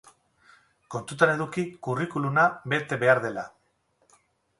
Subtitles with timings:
[0.93, 3.45] Kontuan eduki curriculuma bete behar dela.